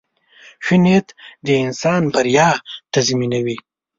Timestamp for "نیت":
0.83-1.07